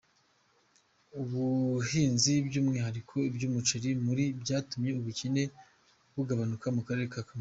Ubuhinzi 1.21 2.33
by’umwihariko 2.47 3.15
ubw’umuceri 3.29 3.89
buri 4.05 4.25
mu 4.33 4.39
byatumye 4.43 4.89
ubukene 4.99 5.43
bugabanuka 6.15 6.67
mu 6.75 6.81
Karere 6.87 7.07
ka 7.13 7.13
Kamonyi. 7.21 7.29